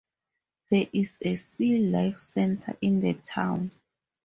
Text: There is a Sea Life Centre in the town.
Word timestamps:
There 0.71 0.87
is 0.93 1.19
a 1.21 1.35
Sea 1.35 1.77
Life 1.77 2.17
Centre 2.17 2.75
in 2.81 3.01
the 3.01 3.13
town. 3.13 3.69